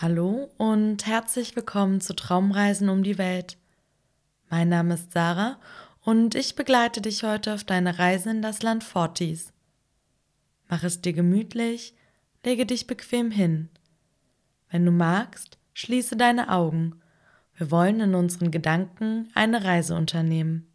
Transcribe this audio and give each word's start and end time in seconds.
Hallo 0.00 0.48
und 0.58 1.06
herzlich 1.06 1.56
willkommen 1.56 2.00
zu 2.00 2.14
Traumreisen 2.14 2.88
um 2.88 3.02
die 3.02 3.18
Welt. 3.18 3.58
Mein 4.48 4.68
Name 4.68 4.94
ist 4.94 5.10
Sarah 5.10 5.58
und 6.04 6.36
ich 6.36 6.54
begleite 6.54 7.00
dich 7.00 7.24
heute 7.24 7.52
auf 7.52 7.64
deine 7.64 7.98
Reise 7.98 8.30
in 8.30 8.40
das 8.40 8.62
Land 8.62 8.84
Fortis. 8.84 9.52
Mach 10.68 10.84
es 10.84 11.00
dir 11.00 11.12
gemütlich, 11.12 11.96
lege 12.44 12.64
dich 12.64 12.86
bequem 12.86 13.32
hin. 13.32 13.70
Wenn 14.70 14.86
du 14.86 14.92
magst, 14.92 15.58
schließe 15.74 16.16
deine 16.16 16.52
Augen. 16.52 17.00
Wir 17.56 17.72
wollen 17.72 17.98
in 17.98 18.14
unseren 18.14 18.52
Gedanken 18.52 19.28
eine 19.34 19.64
Reise 19.64 19.96
unternehmen. 19.96 20.68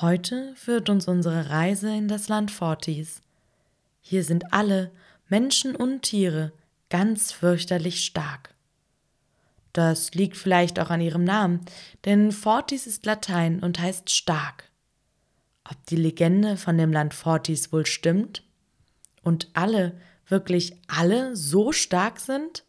Heute 0.00 0.54
führt 0.54 0.88
uns 0.88 1.06
unsere 1.06 1.50
Reise 1.50 1.94
in 1.94 2.08
das 2.08 2.30
Land 2.30 2.50
Fortis. 2.50 3.20
Hier 4.00 4.24
sind 4.24 4.54
alle, 4.54 4.92
Menschen 5.28 5.76
und 5.76 6.00
Tiere, 6.00 6.52
ganz 6.90 7.32
fürchterlich 7.32 8.04
stark. 8.04 8.54
Das 9.72 10.14
liegt 10.14 10.36
vielleicht 10.36 10.80
auch 10.80 10.90
an 10.90 11.00
ihrem 11.00 11.24
Namen, 11.24 11.60
denn 12.04 12.32
Fortis 12.32 12.86
ist 12.86 13.04
Latein 13.04 13.60
und 13.60 13.78
heißt 13.78 14.10
stark. 14.10 14.70
Ob 15.68 15.84
die 15.86 15.96
Legende 15.96 16.56
von 16.56 16.78
dem 16.78 16.92
Land 16.92 17.12
Fortis 17.12 17.72
wohl 17.72 17.86
stimmt? 17.86 18.42
Und 19.22 19.50
alle, 19.54 20.00
wirklich 20.28 20.76
alle 20.86 21.36
so 21.36 21.72
stark 21.72 22.20
sind? 22.20 22.64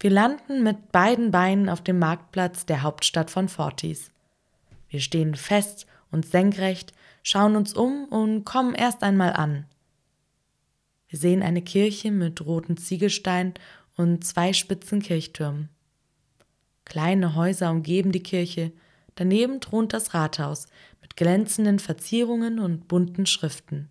Wir 0.00 0.10
landen 0.10 0.64
mit 0.64 0.90
beiden 0.90 1.30
Beinen 1.30 1.68
auf 1.68 1.80
dem 1.80 1.98
Marktplatz 1.98 2.66
der 2.66 2.82
Hauptstadt 2.82 3.30
von 3.30 3.48
Fortis. 3.48 4.10
Wir 4.88 5.00
stehen 5.00 5.36
fest 5.36 5.86
und 6.10 6.26
senkrecht, 6.26 6.92
schauen 7.22 7.56
uns 7.56 7.72
um 7.72 8.06
und 8.06 8.44
kommen 8.44 8.74
erst 8.74 9.02
einmal 9.02 9.32
an. 9.32 9.64
Wir 11.12 11.18
sehen 11.18 11.42
eine 11.42 11.60
Kirche 11.60 12.10
mit 12.10 12.40
roten 12.46 12.78
Ziegelsteinen 12.78 13.52
und 13.98 14.24
zwei 14.24 14.54
spitzen 14.54 15.02
Kirchtürmen. 15.02 15.68
Kleine 16.86 17.34
Häuser 17.34 17.70
umgeben 17.70 18.12
die 18.12 18.22
Kirche, 18.22 18.72
daneben 19.14 19.60
thront 19.60 19.92
das 19.92 20.14
Rathaus 20.14 20.68
mit 21.02 21.16
glänzenden 21.16 21.80
Verzierungen 21.80 22.58
und 22.58 22.88
bunten 22.88 23.26
Schriften. 23.26 23.90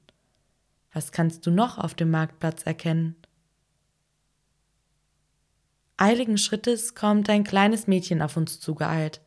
Was 0.93 1.11
kannst 1.11 1.45
du 1.45 1.51
noch 1.51 1.77
auf 1.77 1.93
dem 1.93 2.09
Marktplatz 2.09 2.63
erkennen? 2.63 3.15
Eiligen 5.97 6.39
Schrittes 6.39 6.95
kommt 6.95 7.29
ein 7.29 7.43
kleines 7.43 7.85
Mädchen 7.85 8.23
auf 8.23 8.35
uns 8.35 8.59
zugeeilt. 8.59 9.21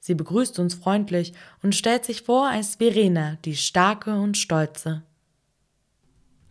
Sie 0.00 0.14
begrüßt 0.14 0.58
uns 0.58 0.74
freundlich 0.74 1.32
und 1.62 1.74
stellt 1.74 2.04
sich 2.04 2.20
vor 2.20 2.50
als 2.50 2.74
Verena, 2.74 3.38
die 3.46 3.56
starke 3.56 4.16
und 4.16 4.36
stolze. 4.36 5.02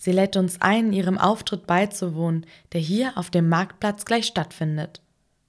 Sie 0.03 0.11
lädt 0.11 0.35
uns 0.35 0.59
ein, 0.61 0.93
ihrem 0.93 1.19
Auftritt 1.19 1.67
beizuwohnen, 1.67 2.47
der 2.73 2.81
hier 2.81 3.19
auf 3.19 3.29
dem 3.29 3.47
Marktplatz 3.47 4.03
gleich 4.03 4.25
stattfindet. 4.25 4.99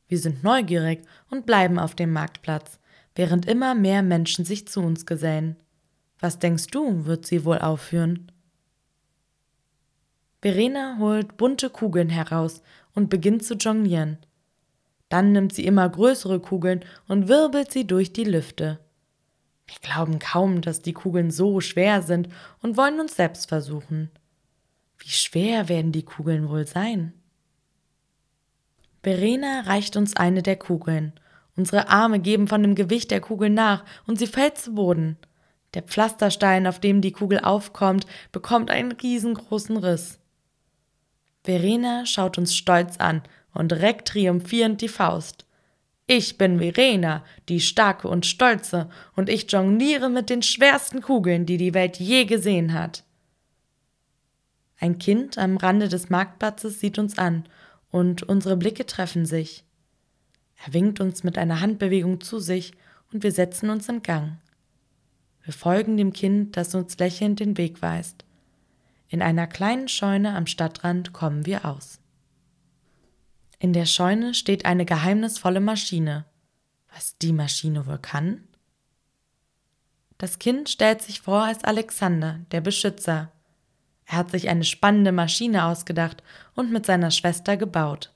Wir 0.09 0.19
sind 0.19 0.45
neugierig 0.45 1.01
und 1.31 1.47
bleiben 1.47 1.79
auf 1.79 1.95
dem 1.95 2.13
Marktplatz, 2.13 2.79
während 3.15 3.47
immer 3.47 3.75
mehr 3.75 4.03
Menschen 4.03 4.45
sich 4.45 4.69
zu 4.69 4.83
uns 4.83 5.07
gesellen. 5.07 5.57
Was 6.21 6.39
denkst 6.39 6.67
du, 6.67 7.07
wird 7.07 7.25
sie 7.25 7.47
wohl 7.47 7.61
aufführen? 7.61 8.31
Verena 10.43 10.99
holt 10.99 11.39
bunte 11.39 11.71
Kugeln 11.71 12.11
heraus 12.11 12.61
und 12.95 13.09
beginnt 13.09 13.47
zu 13.47 13.55
jonglieren. 13.55 14.19
Dann 15.09 15.33
nimmt 15.33 15.55
sie 15.55 15.65
immer 15.65 15.89
größere 15.89 16.41
Kugeln 16.41 16.85
und 17.09 17.27
wirbelt 17.27 17.73
sie 17.73 17.87
durch 17.87 18.13
die 18.13 18.25
Lüfte. 18.25 18.81
Wir 19.65 19.77
glauben 19.81 20.19
kaum, 20.19 20.61
dass 20.61 20.83
die 20.83 20.93
Kugeln 20.93 21.31
so 21.31 21.63
schwer 21.63 22.03
sind 22.03 22.29
und 22.61 22.77
wollen 22.77 23.01
uns 23.01 23.17
selbst 23.17 23.49
versuchen. 23.49 24.11
Wie 25.03 25.11
schwer 25.11 25.69
werden 25.69 25.91
die 25.91 26.05
Kugeln 26.05 26.49
wohl 26.49 26.65
sein? 26.65 27.13
Verena 29.03 29.63
reicht 29.63 29.97
uns 29.97 30.17
eine 30.17 30.45
der 30.45 30.55
Kugeln. 30.55 31.13
Unsere 31.57 31.89
Arme 31.89 32.21
geben 32.21 32.47
von 32.47 32.63
dem 32.63 32.77
Gewicht 32.77 33.11
der 33.11 33.21
Kugel 33.21 33.51
nach 33.51 33.85
und 34.07 34.21
sie 34.21 34.29
fällt 34.29 34.59
zu 34.59 34.77
Boden. 34.77 35.17
Der 35.75 35.83
Pflasterstein, 35.83 36.69
auf 36.69 36.79
dem 36.79 37.01
die 37.01 37.11
Kugel 37.11 37.41
aufkommt, 37.41 38.07
bekommt 38.31 38.71
einen 38.71 38.93
riesengroßen 38.93 39.77
Riss. 39.77 40.21
Verena 41.43 42.07
schaut 42.07 42.39
uns 42.39 42.55
stolz 42.55 42.99
an 42.99 43.23
und 43.53 43.73
reckt 43.73 44.09
triumphierend 44.09 44.81
die 44.81 44.89
Faust. 44.89 45.47
Ich 46.07 46.39
bin 46.39 46.61
Verena, 46.61 47.25
die 47.49 47.61
starke 47.61 48.07
und 48.07 48.25
stolze, 48.25 48.89
und 49.17 49.29
ich 49.29 49.51
jongliere 49.51 50.09
mit 50.09 50.31
den 50.31 50.43
schwersten 50.43 51.03
Kugeln, 51.03 51.45
die 51.45 51.57
die 51.57 51.75
Welt 51.75 51.99
je 51.99 52.25
gesehen 52.25 52.73
hat. 52.73 53.03
Ein 54.83 54.99
Kind 54.99 55.39
am 55.39 55.59
Rande 55.59 55.89
des 55.89 56.11
Marktplatzes 56.11 56.81
sieht 56.81 56.99
uns 56.99 57.17
an 57.17 57.45
und 57.93 58.25
unsere 58.25 58.57
Blicke 58.57 58.85
treffen 58.85 59.27
sich. 59.27 59.63
Er 60.67 60.75
winkt 60.75 60.99
uns 60.99 61.23
mit 61.23 61.39
einer 61.39 61.61
Handbewegung 61.61 62.21
zu 62.21 62.41
sich 62.41 62.73
und 63.13 63.23
wir 63.23 63.31
setzen 63.31 63.71
uns 63.71 63.89
in 63.89 64.03
Gang. 64.03 64.39
Wir 65.45 65.55
folgen 65.55 65.97
dem 65.97 66.13
Kind, 66.13 66.57
das 66.57 66.75
uns 66.75 66.99
lächelnd 66.99 67.39
den 67.39 67.57
Weg 67.59 67.81
weist. 67.81 68.25
In 69.07 69.23
einer 69.23 69.47
kleinen 69.47 69.87
Scheune 69.87 70.35
am 70.35 70.49
Stadtrand 70.49 71.13
kommen 71.13 71.47
wir 71.47 71.65
aus. 71.65 72.01
In 73.61 73.73
der 73.73 73.87
Scheune 73.87 74.35
steht 74.35 74.65
eine 74.65 74.85
geheimnisvolle 74.85 75.61
Maschine. 75.61 76.25
Was 76.93 77.17
die 77.19 77.33
Maschine 77.33 77.87
wohl 77.87 77.99
kann? 77.99 78.43
Das 80.19 80.41
Kind 80.41 80.69
stellt 80.69 81.03
sich 81.03 81.21
vor 81.21 81.45
als 81.45 81.63
Alexander, 81.63 82.41
der 82.51 82.61
Beschützer, 82.61 83.31
er 84.07 84.19
hat 84.19 84.31
sich 84.31 84.49
eine 84.49 84.65
spannende 84.65 85.13
Maschine 85.13 85.65
ausgedacht 85.65 86.23
und 86.55 86.73
mit 86.73 86.87
seiner 86.87 87.11
Schwester 87.11 87.57
gebaut. 87.57 88.13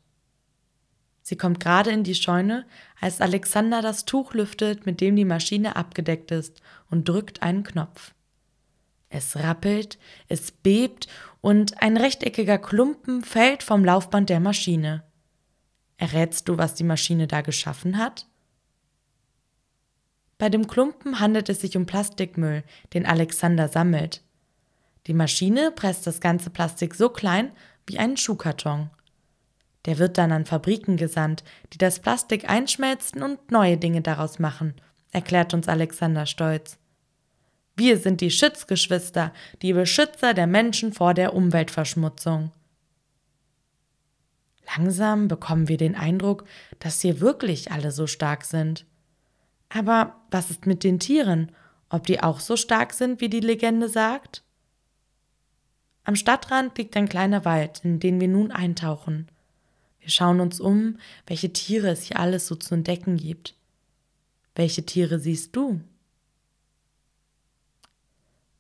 Sie 1.22 1.36
kommt 1.36 1.58
gerade 1.58 1.90
in 1.90 2.04
die 2.04 2.14
Scheune, 2.14 2.66
als 3.00 3.20
Alexander 3.20 3.82
das 3.82 4.04
Tuch 4.04 4.32
lüftet, 4.32 4.86
mit 4.86 5.00
dem 5.00 5.16
die 5.16 5.24
Maschine 5.24 5.74
abgedeckt 5.74 6.30
ist, 6.30 6.60
und 6.88 7.08
drückt 7.08 7.42
einen 7.42 7.64
Knopf. 7.64 8.14
Es 9.08 9.36
rappelt, 9.36 9.98
es 10.28 10.52
bebt 10.52 11.08
und 11.40 11.82
ein 11.82 11.96
rechteckiger 11.96 12.58
Klumpen 12.58 13.22
fällt 13.24 13.62
vom 13.62 13.84
Laufband 13.84 14.28
der 14.30 14.40
Maschine. 14.40 15.04
Errätst 15.96 16.48
du, 16.48 16.58
was 16.58 16.74
die 16.74 16.84
Maschine 16.84 17.26
da 17.26 17.40
geschaffen 17.40 17.98
hat? 17.98 18.26
Bei 20.38 20.48
dem 20.48 20.66
Klumpen 20.66 21.18
handelt 21.18 21.48
es 21.48 21.60
sich 21.60 21.76
um 21.76 21.86
Plastikmüll, 21.86 22.62
den 22.92 23.06
Alexander 23.06 23.68
sammelt. 23.68 24.22
Die 25.06 25.14
Maschine 25.14 25.70
presst 25.70 26.06
das 26.06 26.20
ganze 26.20 26.50
Plastik 26.50 26.94
so 26.94 27.08
klein 27.08 27.52
wie 27.86 27.98
einen 27.98 28.16
Schuhkarton. 28.16 28.90
Der 29.84 29.98
wird 29.98 30.18
dann 30.18 30.32
an 30.32 30.46
Fabriken 30.46 30.96
gesandt, 30.96 31.44
die 31.72 31.78
das 31.78 32.00
Plastik 32.00 32.50
einschmelzen 32.50 33.22
und 33.22 33.52
neue 33.52 33.76
Dinge 33.76 34.02
daraus 34.02 34.40
machen, 34.40 34.74
erklärt 35.12 35.54
uns 35.54 35.68
Alexander 35.68 36.26
stolz. 36.26 36.78
Wir 37.76 37.98
sind 37.98 38.20
die 38.20 38.30
Schützgeschwister, 38.30 39.32
die 39.62 39.72
Beschützer 39.72 40.34
der 40.34 40.48
Menschen 40.48 40.92
vor 40.92 41.14
der 41.14 41.34
Umweltverschmutzung. 41.34 42.50
Langsam 44.76 45.28
bekommen 45.28 45.68
wir 45.68 45.76
den 45.76 45.94
Eindruck, 45.94 46.44
dass 46.80 47.00
hier 47.00 47.20
wirklich 47.20 47.70
alle 47.70 47.92
so 47.92 48.08
stark 48.08 48.44
sind. 48.44 48.86
Aber 49.68 50.16
was 50.30 50.50
ist 50.50 50.66
mit 50.66 50.82
den 50.82 50.98
Tieren? 50.98 51.52
Ob 51.88 52.06
die 52.06 52.20
auch 52.20 52.40
so 52.40 52.56
stark 52.56 52.92
sind, 52.92 53.20
wie 53.20 53.28
die 53.28 53.40
Legende 53.40 53.88
sagt? 53.88 54.42
Am 56.06 56.14
Stadtrand 56.14 56.78
liegt 56.78 56.96
ein 56.96 57.08
kleiner 57.08 57.44
Wald, 57.44 57.80
in 57.82 57.98
den 57.98 58.20
wir 58.20 58.28
nun 58.28 58.52
eintauchen. 58.52 59.26
Wir 59.98 60.08
schauen 60.08 60.38
uns 60.38 60.60
um, 60.60 60.98
welche 61.26 61.52
Tiere 61.52 61.88
es 61.88 62.04
hier 62.04 62.20
alles 62.20 62.46
so 62.46 62.54
zu 62.54 62.76
entdecken 62.76 63.16
gibt. 63.16 63.56
Welche 64.54 64.86
Tiere 64.86 65.18
siehst 65.18 65.56
du? 65.56 65.80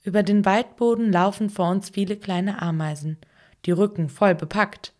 Über 0.02 0.24
den 0.24 0.44
Waldboden 0.44 1.12
laufen 1.12 1.48
vor 1.48 1.70
uns 1.70 1.90
viele 1.90 2.16
kleine 2.16 2.60
Ameisen, 2.60 3.16
die 3.64 3.70
Rücken 3.70 4.08
voll 4.08 4.34
bepackt. 4.34 4.92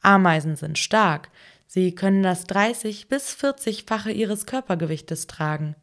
Ameisen 0.00 0.56
sind 0.56 0.78
stark, 0.78 1.30
sie 1.66 1.94
können 1.94 2.22
das 2.22 2.44
30 2.44 3.08
bis 3.08 3.34
40-fache 3.34 4.12
ihres 4.12 4.46
Körpergewichtes 4.46 5.26
tragen. 5.26 5.76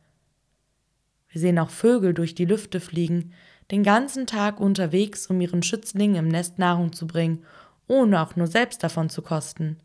Wir 1.30 1.39
sehen 1.39 1.60
auch 1.60 1.69
Vögel 1.69 2.16
durch 2.16 2.34
die 2.34 2.46
Lüfte 2.46 2.80
fliegen, 2.80 3.31
den 3.71 3.83
ganzen 3.83 4.27
Tag 4.27 4.60
unterwegs, 4.60 5.27
um 5.27 5.39
ihren 5.42 5.63
Schützlingen 5.63 6.18
im 6.18 6.27
Nest 6.27 6.60
Nahrung 6.60 6.94
zu 6.94 7.07
bringen, 7.07 7.44
ohne 7.88 8.21
auch 8.21 8.36
nur 8.36 8.48
selbst 8.48 8.83
davon 8.83 9.10
zu 9.10 9.21
kosten. 9.21 9.80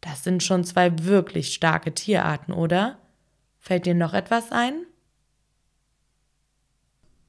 Das 0.00 0.24
sind 0.24 0.42
schon 0.42 0.64
zwei 0.64 1.04
wirklich 1.04 1.54
starke 1.54 1.94
Tierarten, 1.94 2.52
oder? 2.52 2.98
Fällt 3.58 3.86
dir 3.86 3.94
noch 3.94 4.14
etwas 4.14 4.50
ein? 4.50 4.84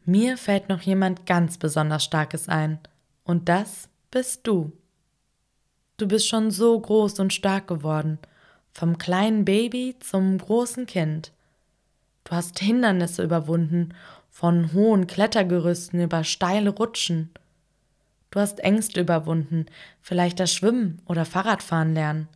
Mir 0.05 0.37
fällt 0.37 0.69
noch 0.69 0.81
jemand 0.81 1.25
ganz 1.25 1.57
besonders 1.57 2.03
Starkes 2.03 2.49
ein, 2.49 2.79
und 3.23 3.47
das 3.47 3.87
bist 4.11 4.45
du. 4.47 4.73
Du 5.97 6.07
bist 6.07 6.27
schon 6.27 6.51
so 6.51 6.77
groß 6.77 7.19
und 7.19 7.31
stark 7.31 7.67
geworden, 7.67 8.19
vom 8.73 8.97
kleinen 8.97 9.45
Baby 9.45 9.95
zum 9.99 10.37
großen 10.37 10.87
Kind. 10.87 11.31
Du 12.23 12.31
hast 12.31 12.59
Hindernisse 12.59 13.23
überwunden 13.23 13.93
von 14.33 14.73
hohen 14.73 15.05
Klettergerüsten 15.05 16.01
über 16.01 16.23
steile 16.23 16.71
Rutschen. 16.71 17.29
Du 18.31 18.39
hast 18.39 18.59
Ängste 18.61 18.99
überwunden, 18.99 19.67
vielleicht 20.01 20.39
das 20.39 20.51
Schwimmen 20.51 20.99
oder 21.05 21.23
Fahrradfahren 21.23 21.93
lernen. 21.93 22.27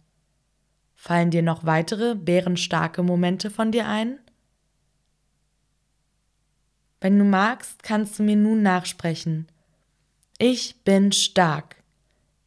Fallen 0.93 1.31
dir 1.31 1.41
noch 1.41 1.65
weitere 1.65 2.13
bärenstarke 2.13 3.01
Momente 3.01 3.49
von 3.49 3.71
dir 3.71 3.87
ein? 3.87 4.19
Wenn 7.01 7.17
du 7.17 7.25
magst, 7.25 7.81
kannst 7.81 8.19
du 8.19 8.23
mir 8.23 8.35
nun 8.35 8.61
nachsprechen. 8.61 9.47
Ich 10.37 10.75
bin 10.83 11.11
stark. 11.11 11.77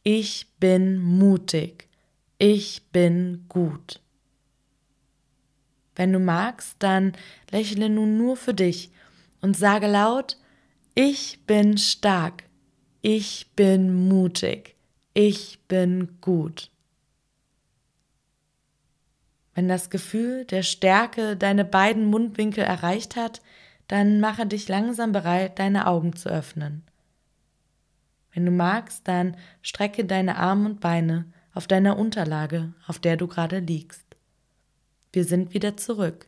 Ich 0.03 0.47
bin 0.61 0.97
mutig. 0.97 1.89
Ich 2.37 2.83
bin 2.93 3.45
gut. 3.49 3.99
Wenn 5.95 6.13
du 6.13 6.19
magst, 6.19 6.77
dann 6.79 7.11
lächle 7.51 7.89
nun 7.89 8.17
nur 8.17 8.37
für 8.37 8.53
dich 8.53 8.91
und 9.41 9.57
sage 9.57 9.87
laut, 9.87 10.37
ich 10.95 11.45
bin 11.45 11.77
stark. 11.77 12.43
Ich 13.01 13.51
bin 13.55 14.07
mutig. 14.07 14.75
Ich 15.13 15.59
bin 15.67 16.19
gut. 16.21 16.69
Wenn 19.53 19.67
das 19.67 19.89
Gefühl 19.89 20.45
der 20.45 20.63
Stärke 20.63 21.35
deine 21.35 21.65
beiden 21.65 22.05
Mundwinkel 22.05 22.63
erreicht 22.63 23.15
hat, 23.15 23.41
dann 23.87 24.19
mache 24.19 24.45
dich 24.45 24.69
langsam 24.69 25.11
bereit, 25.11 25.59
deine 25.59 25.87
Augen 25.87 26.15
zu 26.15 26.29
öffnen. 26.29 26.83
Wenn 28.33 28.45
du 28.45 28.51
magst, 28.51 29.07
dann 29.07 29.35
strecke 29.61 30.05
deine 30.05 30.37
Arme 30.37 30.69
und 30.69 30.79
Beine 30.79 31.25
auf 31.53 31.67
deiner 31.67 31.97
Unterlage, 31.97 32.73
auf 32.87 32.99
der 32.99 33.17
du 33.17 33.27
gerade 33.27 33.59
liegst. 33.59 34.05
Wir 35.11 35.25
sind 35.25 35.53
wieder 35.53 35.75
zurück 35.75 36.27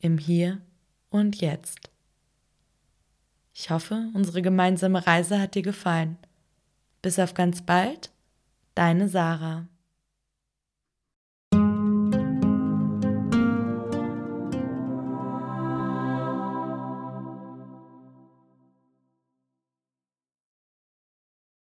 im 0.00 0.16
Hier 0.16 0.62
und 1.10 1.36
Jetzt. 1.40 1.90
Ich 3.58 3.70
hoffe, 3.70 4.10
unsere 4.12 4.42
gemeinsame 4.42 5.06
Reise 5.06 5.40
hat 5.40 5.54
dir 5.54 5.62
gefallen. 5.62 6.18
Bis 7.00 7.18
auf 7.18 7.32
ganz 7.32 7.62
bald, 7.62 8.10
deine 8.74 9.08
Sarah. 9.08 9.66